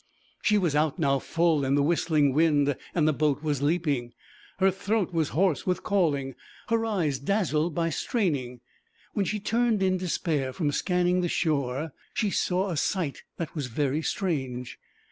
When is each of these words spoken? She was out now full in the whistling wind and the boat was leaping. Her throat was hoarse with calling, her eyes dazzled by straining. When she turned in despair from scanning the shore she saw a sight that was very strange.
She 0.41 0.57
was 0.57 0.75
out 0.75 0.97
now 0.97 1.19
full 1.19 1.63
in 1.63 1.75
the 1.75 1.83
whistling 1.83 2.33
wind 2.33 2.75
and 2.95 3.07
the 3.07 3.13
boat 3.13 3.43
was 3.43 3.61
leaping. 3.61 4.13
Her 4.57 4.71
throat 4.71 5.13
was 5.13 5.29
hoarse 5.29 5.67
with 5.67 5.83
calling, 5.83 6.33
her 6.69 6.83
eyes 6.87 7.19
dazzled 7.19 7.75
by 7.75 7.91
straining. 7.91 8.61
When 9.13 9.25
she 9.25 9.39
turned 9.39 9.83
in 9.83 9.97
despair 9.97 10.53
from 10.53 10.71
scanning 10.71 11.21
the 11.21 11.29
shore 11.29 11.91
she 12.15 12.31
saw 12.31 12.69
a 12.71 12.77
sight 12.77 13.21
that 13.37 13.53
was 13.53 13.67
very 13.67 14.01
strange. 14.01 14.79